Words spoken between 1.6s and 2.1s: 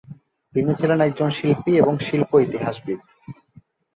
এবং